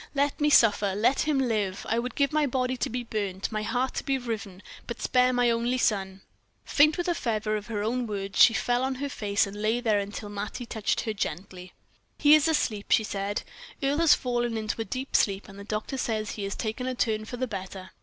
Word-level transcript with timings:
let 0.15 0.41
me 0.41 0.49
suffer, 0.49 0.95
let 0.95 1.19
him 1.27 1.37
live! 1.37 1.85
I 1.87 1.99
would 1.99 2.15
give 2.15 2.33
my 2.33 2.47
body 2.47 2.75
to 2.75 2.89
be 2.89 3.03
burned, 3.03 3.47
my 3.51 3.61
heart 3.61 3.93
to 3.93 4.03
be 4.03 4.17
riven 4.17 4.63
but 4.87 4.99
spare 4.99 5.31
my 5.31 5.51
only 5.51 5.77
son!" 5.77 6.21
Faint 6.65 6.97
with 6.97 7.05
the 7.05 7.13
fervor 7.13 7.55
of 7.55 7.67
her 7.67 7.83
own 7.83 8.07
words, 8.07 8.41
she 8.41 8.51
fell 8.55 8.81
on 8.83 8.95
her 8.95 9.09
face, 9.09 9.45
and 9.45 9.57
there 9.63 9.79
lay 10.03 10.05
till 10.07 10.29
Mattie 10.29 10.65
touched 10.65 11.01
her 11.01 11.13
gently. 11.13 11.73
"He 12.17 12.33
is 12.33 12.47
asleep," 12.47 12.89
she 12.89 13.03
said; 13.03 13.43
"Earle 13.83 13.99
has 13.99 14.15
fallen 14.15 14.57
into 14.57 14.81
a 14.81 14.85
deep 14.85 15.15
sleep, 15.15 15.47
and 15.47 15.59
the 15.59 15.63
doctor 15.63 15.99
says 15.99 16.31
he 16.31 16.45
has 16.45 16.55
taken 16.55 16.87
a 16.87 16.95
turn 16.95 17.25
for 17.25 17.37
the 17.37 17.45
better." 17.47 17.91